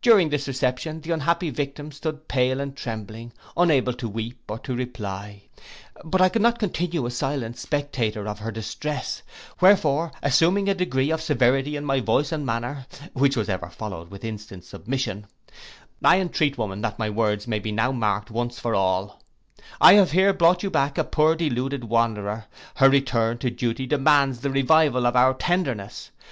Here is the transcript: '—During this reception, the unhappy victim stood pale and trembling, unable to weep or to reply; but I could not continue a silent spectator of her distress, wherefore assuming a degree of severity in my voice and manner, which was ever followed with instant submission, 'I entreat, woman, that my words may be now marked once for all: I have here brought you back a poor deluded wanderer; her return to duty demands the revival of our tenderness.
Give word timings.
'—During 0.00 0.30
this 0.30 0.48
reception, 0.48 1.02
the 1.02 1.12
unhappy 1.12 1.48
victim 1.48 1.92
stood 1.92 2.26
pale 2.26 2.60
and 2.60 2.74
trembling, 2.74 3.30
unable 3.56 3.92
to 3.92 4.08
weep 4.08 4.40
or 4.48 4.58
to 4.58 4.74
reply; 4.74 5.44
but 6.04 6.20
I 6.20 6.28
could 6.30 6.42
not 6.42 6.58
continue 6.58 7.06
a 7.06 7.12
silent 7.12 7.56
spectator 7.56 8.26
of 8.26 8.40
her 8.40 8.50
distress, 8.50 9.22
wherefore 9.60 10.10
assuming 10.20 10.68
a 10.68 10.74
degree 10.74 11.12
of 11.12 11.22
severity 11.22 11.76
in 11.76 11.84
my 11.84 12.00
voice 12.00 12.32
and 12.32 12.44
manner, 12.44 12.88
which 13.12 13.36
was 13.36 13.48
ever 13.48 13.68
followed 13.68 14.10
with 14.10 14.24
instant 14.24 14.64
submission, 14.64 15.28
'I 16.04 16.20
entreat, 16.22 16.58
woman, 16.58 16.80
that 16.80 16.98
my 16.98 17.08
words 17.08 17.46
may 17.46 17.60
be 17.60 17.70
now 17.70 17.92
marked 17.92 18.32
once 18.32 18.58
for 18.58 18.74
all: 18.74 19.22
I 19.80 19.92
have 19.94 20.10
here 20.10 20.32
brought 20.32 20.64
you 20.64 20.70
back 20.70 20.98
a 20.98 21.04
poor 21.04 21.36
deluded 21.36 21.84
wanderer; 21.84 22.46
her 22.74 22.90
return 22.90 23.38
to 23.38 23.48
duty 23.48 23.86
demands 23.86 24.40
the 24.40 24.50
revival 24.50 25.06
of 25.06 25.14
our 25.14 25.34
tenderness. 25.34 26.10